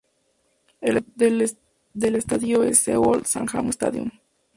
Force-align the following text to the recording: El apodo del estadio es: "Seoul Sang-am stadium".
El 0.81 0.97
apodo 0.97 1.29
del 1.93 2.15
estadio 2.15 2.63
es: 2.63 2.79
"Seoul 2.79 3.23
Sang-am 3.27 3.69
stadium". 3.69 4.09